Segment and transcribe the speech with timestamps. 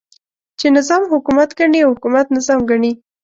[0.59, 2.91] چې نظام حکومت ګڼي او حکومت نظام ګڼي.